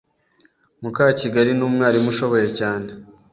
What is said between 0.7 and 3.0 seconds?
Mukakigali numwarimu ushoboye cyane.